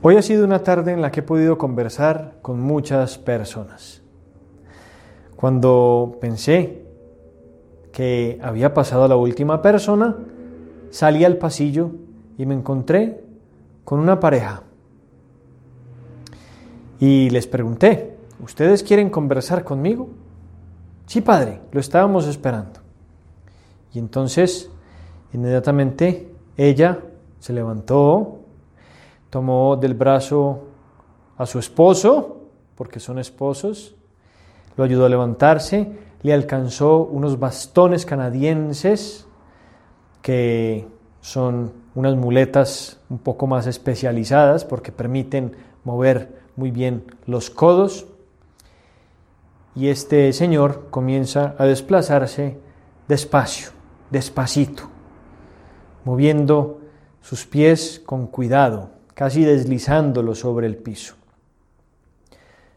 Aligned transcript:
Hoy 0.00 0.16
ha 0.16 0.22
sido 0.22 0.44
una 0.44 0.62
tarde 0.62 0.92
en 0.92 1.02
la 1.02 1.10
que 1.10 1.20
he 1.20 1.22
podido 1.24 1.58
conversar 1.58 2.34
con 2.40 2.60
muchas 2.60 3.18
personas. 3.18 4.00
Cuando 5.34 6.18
pensé 6.20 6.84
que 7.90 8.38
había 8.40 8.72
pasado 8.72 9.08
la 9.08 9.16
última 9.16 9.60
persona, 9.60 10.16
salí 10.90 11.24
al 11.24 11.36
pasillo 11.36 11.90
y 12.36 12.46
me 12.46 12.54
encontré 12.54 13.24
con 13.84 13.98
una 13.98 14.20
pareja. 14.20 14.62
Y 17.00 17.30
les 17.30 17.48
pregunté, 17.48 18.16
¿ustedes 18.40 18.84
quieren 18.84 19.10
conversar 19.10 19.64
conmigo? 19.64 20.10
Sí, 21.06 21.22
padre, 21.22 21.60
lo 21.72 21.80
estábamos 21.80 22.28
esperando. 22.28 22.78
Y 23.92 23.98
entonces, 23.98 24.70
inmediatamente, 25.32 26.32
ella 26.56 27.00
se 27.40 27.52
levantó, 27.52 28.38
tomó 29.30 29.76
del 29.76 29.94
brazo 29.94 30.64
a 31.36 31.46
su 31.46 31.58
esposo, 31.58 32.42
porque 32.74 33.00
son 33.00 33.18
esposos, 33.18 33.94
lo 34.76 34.84
ayudó 34.84 35.06
a 35.06 35.08
levantarse, 35.08 35.92
le 36.22 36.32
alcanzó 36.32 36.98
unos 37.04 37.38
bastones 37.38 38.06
canadienses 38.06 39.26
que 40.22 40.86
son 41.20 41.72
unas 41.94 42.16
muletas 42.16 43.00
un 43.08 43.18
poco 43.18 43.46
más 43.46 43.66
especializadas 43.66 44.64
porque 44.64 44.92
permiten 44.92 45.56
mover 45.84 46.40
muy 46.56 46.70
bien 46.70 47.04
los 47.26 47.50
codos. 47.50 48.06
Y 49.74 49.88
este 49.88 50.32
señor 50.32 50.88
comienza 50.90 51.54
a 51.58 51.64
desplazarse 51.64 52.58
despacio, 53.06 53.70
despacito, 54.10 54.84
moviendo 56.04 56.80
sus 57.20 57.46
pies 57.46 58.00
con 58.04 58.26
cuidado, 58.26 58.90
casi 59.18 59.44
deslizándolo 59.44 60.36
sobre 60.36 60.68
el 60.68 60.76
piso. 60.76 61.16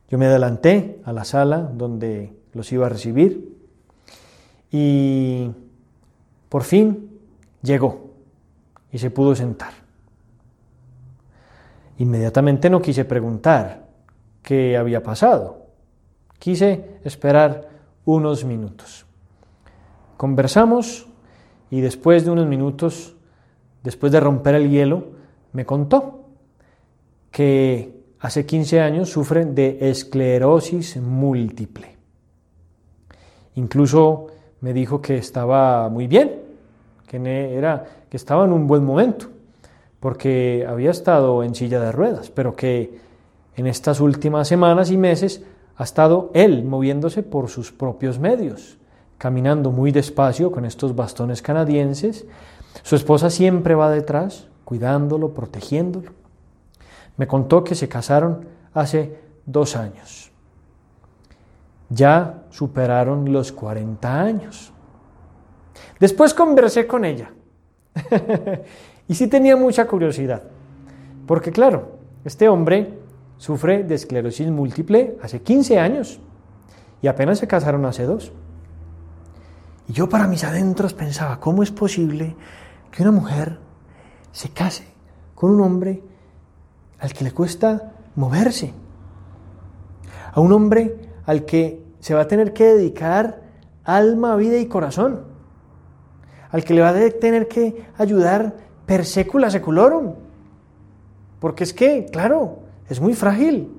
Yo 0.09 0.17
me 0.17 0.25
adelanté 0.25 0.99
a 1.05 1.13
la 1.13 1.23
sala 1.23 1.59
donde 1.59 2.33
los 2.53 2.71
iba 2.71 2.87
a 2.87 2.89
recibir 2.89 3.59
y 4.71 5.51
por 6.49 6.63
fin 6.63 7.11
llegó 7.61 8.09
y 8.91 8.97
se 8.97 9.11
pudo 9.11 9.35
sentar. 9.35 9.71
Inmediatamente 11.99 12.71
no 12.71 12.81
quise 12.81 13.05
preguntar 13.05 13.85
qué 14.41 14.77
había 14.77 15.03
pasado. 15.03 15.67
Quise 16.39 16.97
esperar 17.03 17.69
unos 18.03 18.45
minutos. 18.45 19.05
Conversamos 20.17 21.05
y 21.69 21.81
después 21.81 22.25
de 22.25 22.31
unos 22.31 22.47
minutos, 22.47 23.15
después 23.83 24.11
de 24.11 24.19
romper 24.19 24.55
el 24.55 24.71
hielo, 24.71 25.09
me 25.53 25.67
contó 25.67 26.20
que 27.31 28.03
hace 28.19 28.45
15 28.45 28.81
años 28.81 29.09
sufre 29.09 29.45
de 29.45 29.89
esclerosis 29.89 30.97
múltiple. 30.97 31.95
Incluso 33.55 34.27
me 34.61 34.73
dijo 34.73 35.01
que 35.01 35.17
estaba 35.17 35.89
muy 35.89 36.07
bien, 36.07 36.41
que, 37.07 37.17
era, 37.57 37.85
que 38.09 38.17
estaba 38.17 38.45
en 38.45 38.53
un 38.53 38.67
buen 38.67 38.83
momento, 38.83 39.27
porque 39.99 40.65
había 40.67 40.91
estado 40.91 41.43
en 41.43 41.55
silla 41.55 41.79
de 41.79 41.91
ruedas, 41.91 42.29
pero 42.29 42.55
que 42.55 42.99
en 43.55 43.67
estas 43.67 43.99
últimas 43.99 44.47
semanas 44.47 44.91
y 44.91 44.97
meses 44.97 45.43
ha 45.75 45.83
estado 45.83 46.31
él 46.33 46.63
moviéndose 46.63 47.23
por 47.23 47.49
sus 47.49 47.71
propios 47.71 48.19
medios, 48.19 48.77
caminando 49.17 49.71
muy 49.71 49.91
despacio 49.91 50.51
con 50.51 50.65
estos 50.65 50.95
bastones 50.95 51.41
canadienses. 51.41 52.25
Su 52.83 52.95
esposa 52.95 53.29
siempre 53.29 53.75
va 53.75 53.89
detrás, 53.89 54.47
cuidándolo, 54.63 55.33
protegiéndolo. 55.33 56.20
Me 57.17 57.27
contó 57.27 57.63
que 57.63 57.75
se 57.75 57.87
casaron 57.87 58.45
hace 58.73 59.19
dos 59.45 59.75
años. 59.75 60.31
Ya 61.89 62.43
superaron 62.49 63.31
los 63.31 63.51
40 63.51 64.21
años. 64.21 64.71
Después 65.99 66.33
conversé 66.33 66.87
con 66.87 67.05
ella. 67.05 67.31
y 69.07 69.15
sí 69.15 69.27
tenía 69.27 69.55
mucha 69.55 69.85
curiosidad. 69.87 70.43
Porque 71.27 71.51
claro, 71.51 71.99
este 72.23 72.47
hombre 72.49 72.97
sufre 73.37 73.83
de 73.83 73.95
esclerosis 73.95 74.49
múltiple 74.49 75.17
hace 75.21 75.41
15 75.41 75.79
años. 75.79 76.19
Y 77.01 77.07
apenas 77.07 77.39
se 77.39 77.47
casaron 77.47 77.85
hace 77.85 78.03
dos. 78.05 78.31
Y 79.87 79.93
yo 79.93 80.07
para 80.07 80.27
mis 80.27 80.43
adentros 80.43 80.93
pensaba, 80.93 81.39
¿cómo 81.39 81.63
es 81.63 81.71
posible 81.71 82.35
que 82.91 83.03
una 83.03 83.11
mujer 83.11 83.59
se 84.31 84.49
case 84.49 84.85
con 85.35 85.51
un 85.51 85.61
hombre 85.61 86.03
al 87.01 87.11
que 87.11 87.25
le 87.25 87.33
cuesta 87.33 87.91
moverse? 88.15 88.73
A 90.31 90.39
un 90.39 90.53
hombre 90.53 91.09
al 91.25 91.43
que 91.43 91.83
se 91.99 92.13
va 92.13 92.21
a 92.21 92.27
tener 92.27 92.53
que 92.53 92.63
dedicar 92.63 93.41
alma, 93.83 94.37
vida 94.37 94.57
y 94.57 94.67
corazón 94.67 95.31
al 96.51 96.63
que 96.63 96.73
le 96.73 96.81
va 96.81 96.89
a 96.89 97.09
tener 97.11 97.47
que 97.47 97.85
ayudar 97.97 98.53
per 98.85 99.05
secula 99.05 99.49
seculorum. 99.49 100.13
Porque 101.39 101.63
es 101.63 101.73
que, 101.73 102.05
claro, 102.11 102.59
es 102.89 102.99
muy 102.99 103.13
frágil. 103.13 103.71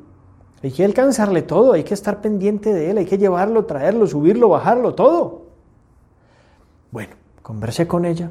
Hay 0.63 0.71
que 0.71 0.85
alcanzarle 0.85 1.43
todo, 1.43 1.73
hay 1.73 1.85
que 1.85 1.95
estar 1.95 2.21
pendiente 2.21 2.73
de 2.73 2.91
él, 2.91 2.99
hay 2.99 3.07
que 3.07 3.19
llevarlo, 3.19 3.65
traerlo, 3.67 4.07
subirlo, 4.07 4.49
bajarlo, 4.49 4.95
todo. 4.95 5.47
Bueno, 6.91 7.15
conversé 7.43 7.87
con 7.87 8.05
ella 8.05 8.31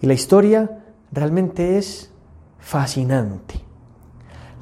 y 0.00 0.06
la 0.06 0.14
historia 0.14 0.84
realmente 1.10 1.78
es 1.78 2.10
fascinante. 2.58 3.54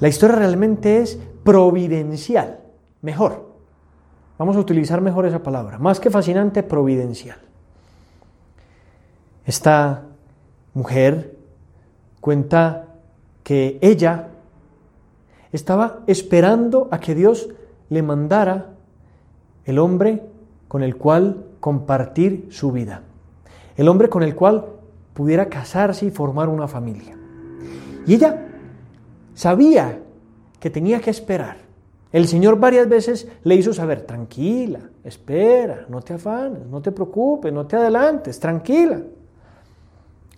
La 0.00 0.08
historia 0.08 0.36
realmente 0.36 1.02
es 1.02 1.18
providencial, 1.44 2.60
mejor. 3.02 3.50
Vamos 4.38 4.56
a 4.56 4.60
utilizar 4.60 5.02
mejor 5.02 5.26
esa 5.26 5.42
palabra, 5.42 5.78
más 5.78 6.00
que 6.00 6.10
fascinante, 6.10 6.62
providencial. 6.62 7.38
Esta 9.44 10.04
mujer 10.72 11.36
cuenta 12.20 12.86
que 13.42 13.78
ella 13.82 14.28
estaba 15.52 16.00
esperando 16.06 16.88
a 16.90 17.00
que 17.00 17.14
Dios 17.14 17.48
le 17.90 18.02
mandara 18.02 18.70
el 19.66 19.78
hombre 19.78 20.22
con 20.68 20.82
el 20.82 20.96
cual 20.96 21.44
compartir 21.60 22.48
su 22.50 22.72
vida, 22.72 23.02
el 23.76 23.88
hombre 23.88 24.08
con 24.08 24.22
el 24.22 24.34
cual 24.34 24.64
pudiera 25.12 25.50
casarse 25.50 26.06
y 26.06 26.10
formar 26.10 26.48
una 26.48 26.68
familia. 26.68 27.18
Y 28.06 28.14
ella 28.14 28.46
sabía 29.40 29.98
que 30.60 30.68
tenía 30.68 31.00
que 31.00 31.08
esperar. 31.08 31.56
El 32.12 32.28
Señor 32.28 32.60
varias 32.60 32.86
veces 32.86 33.26
le 33.42 33.54
hizo 33.54 33.72
saber, 33.72 34.02
tranquila, 34.02 34.80
espera, 35.02 35.86
no 35.88 36.02
te 36.02 36.12
afanes, 36.12 36.66
no 36.66 36.82
te 36.82 36.92
preocupes, 36.92 37.50
no 37.50 37.66
te 37.66 37.76
adelantes, 37.76 38.38
tranquila. 38.38 39.00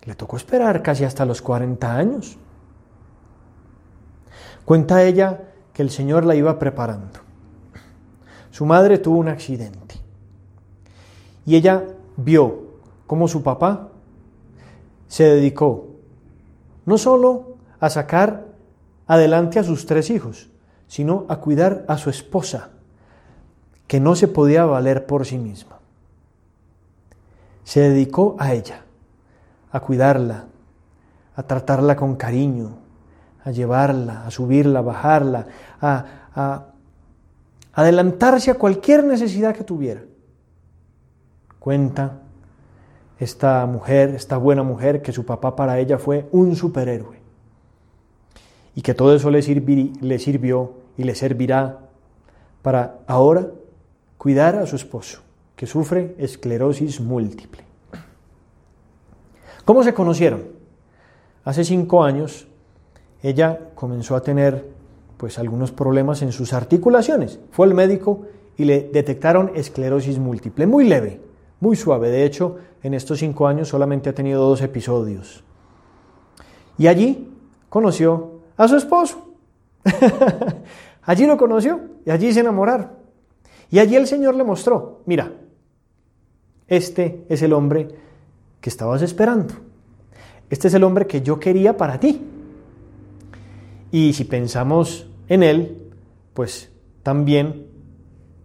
Le 0.05 0.15
tocó 0.15 0.37
esperar 0.37 0.81
casi 0.81 1.03
hasta 1.03 1.25
los 1.25 1.41
40 1.41 1.93
años. 1.93 2.37
Cuenta 4.63 5.03
ella 5.03 5.49
que 5.73 5.81
el 5.81 5.89
Señor 5.89 6.25
la 6.25 6.35
iba 6.35 6.57
preparando. 6.57 7.19
Su 8.51 8.65
madre 8.65 8.99
tuvo 8.99 9.17
un 9.17 9.27
accidente 9.27 9.95
y 11.45 11.57
ella 11.57 11.83
vio 12.15 12.67
cómo 13.05 13.27
su 13.27 13.43
papá 13.43 13.89
se 15.09 15.25
dedicó 15.25 15.89
no 16.85 16.97
solo 16.97 17.57
a 17.81 17.89
sacar 17.89 18.52
adelante 19.07 19.59
a 19.59 19.63
sus 19.63 19.85
tres 19.85 20.09
hijos, 20.09 20.49
sino 20.87 21.25
a 21.29 21.37
cuidar 21.37 21.85
a 21.87 21.97
su 21.97 22.09
esposa, 22.09 22.69
que 23.87 23.99
no 23.99 24.15
se 24.15 24.27
podía 24.27 24.65
valer 24.65 25.05
por 25.05 25.25
sí 25.25 25.37
misma. 25.37 25.79
Se 27.63 27.81
dedicó 27.81 28.35
a 28.39 28.53
ella 28.53 28.81
a 29.71 29.79
cuidarla, 29.79 30.45
a 31.35 31.43
tratarla 31.43 31.95
con 31.95 32.15
cariño, 32.15 32.77
a 33.43 33.49
llevarla, 33.49 34.25
a 34.27 34.31
subirla, 34.31 34.79
a 34.79 34.83
bajarla, 34.83 35.47
a, 35.81 36.05
a 36.35 36.65
adelantarse 37.73 38.51
a 38.51 38.55
cualquier 38.55 39.03
necesidad 39.03 39.55
que 39.55 39.63
tuviera. 39.63 40.01
Cuenta 41.57 42.19
esta 43.19 43.65
mujer, 43.65 44.09
esta 44.09 44.37
buena 44.37 44.61
mujer, 44.61 45.01
que 45.01 45.11
su 45.11 45.25
papá 45.25 45.55
para 45.55 45.79
ella 45.79 45.97
fue 45.97 46.29
un 46.31 46.55
superhéroe 46.55 47.22
y 48.75 48.81
que 48.81 48.93
todo 48.93 49.15
eso 49.15 49.29
le, 49.29 49.41
sirvió 49.41 50.73
y 50.97 51.03
le 51.03 51.15
servirá 51.15 51.79
para 52.61 52.99
ahora 53.07 53.47
cuidar 54.17 54.55
a 54.55 54.65
su 54.65 54.75
esposo, 54.75 55.21
que 55.55 55.67
sufre 55.67 56.15
esclerosis 56.17 56.99
múltiple. 56.99 57.63
¿Cómo 59.65 59.83
se 59.83 59.93
conocieron? 59.93 60.43
Hace 61.43 61.63
cinco 61.63 62.03
años 62.03 62.47
ella 63.21 63.59
comenzó 63.75 64.15
a 64.15 64.21
tener 64.21 64.65
pues 65.17 65.39
algunos 65.39 65.71
problemas 65.71 66.21
en 66.21 66.31
sus 66.31 66.53
articulaciones. 66.53 67.39
Fue 67.51 67.65
al 67.65 67.73
médico 67.73 68.23
y 68.57 68.65
le 68.65 68.89
detectaron 68.91 69.51
esclerosis 69.55 70.19
múltiple, 70.19 70.67
muy 70.67 70.85
leve, 70.85 71.21
muy 71.59 71.75
suave. 71.75 72.09
De 72.09 72.25
hecho, 72.25 72.57
en 72.81 72.93
estos 72.93 73.19
cinco 73.19 73.47
años 73.47 73.69
solamente 73.69 74.09
ha 74.09 74.15
tenido 74.15 74.41
dos 74.41 74.61
episodios. 74.61 75.43
Y 76.77 76.87
allí 76.87 77.31
conoció 77.69 78.32
a 78.57 78.67
su 78.67 78.77
esposo. 78.77 79.35
allí 81.03 81.25
lo 81.25 81.37
conoció 81.37 81.79
y 82.05 82.11
allí 82.11 82.33
se 82.33 82.41
enamoraron. 82.41 82.91
Y 83.69 83.79
allí 83.79 83.95
el 83.95 84.07
Señor 84.07 84.35
le 84.35 84.43
mostró, 84.43 85.01
mira, 85.05 85.31
este 86.67 87.25
es 87.29 87.41
el 87.41 87.53
hombre 87.53 87.87
que 88.61 88.69
estabas 88.69 89.01
esperando. 89.01 89.55
Este 90.49 90.67
es 90.67 90.73
el 90.73 90.83
hombre 90.83 91.07
que 91.07 91.21
yo 91.21 91.39
quería 91.39 91.75
para 91.75 91.99
ti. 91.99 92.21
Y 93.91 94.13
si 94.13 94.23
pensamos 94.25 95.07
en 95.27 95.43
él, 95.43 95.91
pues 96.33 96.71
también 97.03 97.67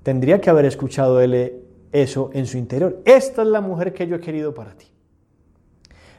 tendría 0.02 0.40
que 0.40 0.50
haber 0.50 0.64
escuchado 0.64 1.20
él 1.20 1.62
eso 1.92 2.30
en 2.32 2.46
su 2.46 2.58
interior. 2.58 3.00
Esta 3.04 3.42
es 3.42 3.48
la 3.48 3.60
mujer 3.60 3.92
que 3.92 4.06
yo 4.06 4.16
he 4.16 4.20
querido 4.20 4.54
para 4.54 4.72
ti. 4.72 4.86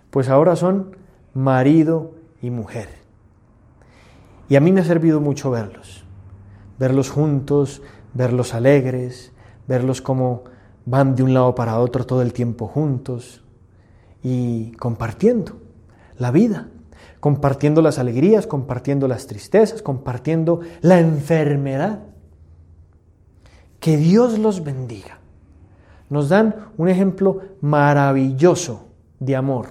Pues 0.10 0.30
ahora 0.30 0.56
son 0.56 0.96
marido 1.34 2.14
y 2.42 2.50
mujer. 2.50 2.90
Y 4.50 4.56
a 4.56 4.60
mí 4.60 4.72
me 4.72 4.82
ha 4.82 4.84
servido 4.84 5.22
mucho 5.22 5.52
verlos, 5.52 6.04
verlos 6.80 7.12
juntos, 7.12 7.84
verlos 8.16 8.56
alegres, 8.56 9.32
verlos 9.68 10.02
como 10.02 10.44
van 10.86 11.16
de 11.16 11.22
un 11.22 11.36
lado 11.36 11.54
para 11.54 11.80
otro 11.80 12.06
todo 12.06 12.24
el 12.24 12.34
tiempo 12.34 12.68
juntos 12.68 13.44
y 14.24 14.72
compartiendo 14.72 15.60
la 16.18 16.32
vida, 16.32 16.68
compartiendo 17.20 17.84
las 17.84 18.00
alegrías, 18.00 18.48
compartiendo 18.48 19.08
las 19.08 19.28
tristezas, 19.28 19.84
compartiendo 19.84 20.62
la 20.82 21.00
enfermedad. 21.00 22.00
Que 23.80 23.98
Dios 23.98 24.40
los 24.40 24.64
bendiga. 24.64 25.20
Nos 26.10 26.28
dan 26.28 26.56
un 26.76 26.90
ejemplo 26.90 27.40
maravilloso 27.62 28.88
de 29.20 29.36
amor. 29.36 29.68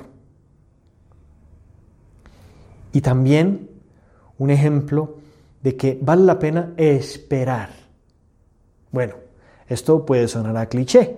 Y 2.92 3.00
también 3.00 3.68
un 4.38 4.50
ejemplo 4.50 5.16
de 5.62 5.76
que 5.76 5.98
vale 6.00 6.22
la 6.22 6.38
pena 6.38 6.72
esperar. 6.76 7.70
Bueno, 8.90 9.14
esto 9.66 10.06
puede 10.06 10.28
sonar 10.28 10.56
a 10.56 10.66
cliché, 10.66 11.16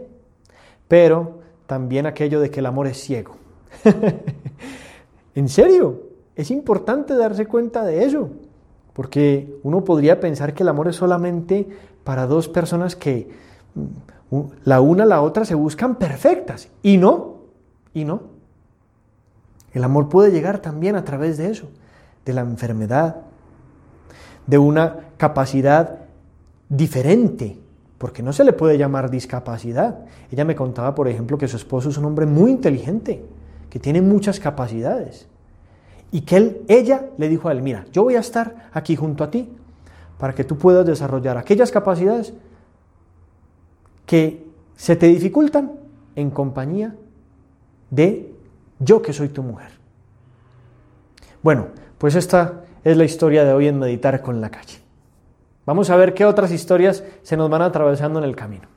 pero 0.88 1.40
también 1.67 2.06
aquello 2.06 2.40
de 2.40 2.50
que 2.50 2.61
el 2.61 2.67
amor 2.67 2.87
es 2.87 2.99
ciego. 2.99 3.37
en 5.34 5.49
serio, 5.49 6.02
es 6.34 6.50
importante 6.50 7.14
darse 7.14 7.46
cuenta 7.46 7.84
de 7.84 8.05
eso, 8.05 8.31
porque 8.93 9.58
uno 9.62 9.84
podría 9.84 10.19
pensar 10.19 10.55
que 10.55 10.62
el 10.62 10.69
amor 10.69 10.88
es 10.88 10.96
solamente 10.96 11.69
para 12.02 12.26
dos 12.26 12.49
personas 12.49 12.96
que 12.96 13.28
mm, 13.75 14.40
la 14.64 14.81
una 14.81 15.05
la 15.05 15.22
otra 15.22 15.44
se 15.44 15.55
buscan 15.55 15.96
perfectas, 15.96 16.69
y 16.82 16.96
no, 16.96 17.37
y 17.94 18.05
no. 18.05 18.22
El 19.72 19.84
amor 19.84 20.08
puede 20.08 20.32
llegar 20.32 20.61
también 20.61 20.96
a 20.96 21.05
través 21.05 21.38
de 21.38 21.50
eso, 21.50 21.69
de 22.31 22.35
la 22.35 22.43
enfermedad, 22.43 23.17
de 24.47 24.59
una 24.59 25.11
capacidad 25.17 25.99
diferente 26.69 27.59
porque 28.00 28.23
no 28.23 28.32
se 28.32 28.44
le 28.44 28.55
puede 28.55 28.79
llamar 28.79 29.11
discapacidad. 29.11 30.06
Ella 30.31 30.47
me 30.47 30.56
contaba, 30.56 30.94
por 30.94 31.06
ejemplo, 31.06 31.37
que 31.37 31.47
su 31.49 31.56
esposo 31.59 31.91
es 31.91 31.99
un 31.99 32.06
hombre 32.06 32.25
muy 32.25 32.50
inteligente, 32.50 33.23
que 33.69 33.79
tiene 33.79 34.00
muchas 34.00 34.41
capacidades, 34.41 35.29
y 36.11 36.23
que 36.23 36.37
él, 36.38 36.62
ella 36.67 37.11
le 37.19 37.29
dijo 37.29 37.49
a 37.49 37.53
él, 37.53 37.61
mira, 37.61 37.85
yo 37.93 38.03
voy 38.05 38.15
a 38.15 38.21
estar 38.21 38.71
aquí 38.73 38.97
junto 38.97 39.23
a 39.23 39.31
ti 39.31 39.50
para 40.19 40.35
que 40.35 40.44
tú 40.44 40.56
puedas 40.56 40.87
desarrollar 40.87 41.37
aquellas 41.37 41.71
capacidades 41.71 42.32
que 44.06 44.47
se 44.77 44.97
te 44.97 45.06
dificultan 45.06 45.73
en 46.17 46.31
compañía 46.31 46.97
de 47.91 48.35
yo 48.79 49.03
que 49.03 49.12
soy 49.12 49.29
tu 49.29 49.43
mujer. 49.43 49.73
Bueno, 51.43 51.67
pues 52.00 52.14
esta 52.14 52.64
es 52.82 52.97
la 52.97 53.05
historia 53.05 53.44
de 53.44 53.52
hoy 53.52 53.69
en 53.69 53.79
Meditar 53.79 54.23
con 54.23 54.41
la 54.41 54.49
calle. 54.49 54.79
Vamos 55.67 55.91
a 55.91 55.97
ver 55.97 56.14
qué 56.14 56.25
otras 56.25 56.50
historias 56.50 57.05
se 57.23 57.37
nos 57.37 57.50
van 57.50 57.61
atravesando 57.61 58.19
en 58.19 58.25
el 58.25 58.35
camino. 58.35 58.69